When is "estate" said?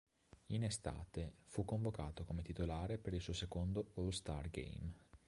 0.63-1.33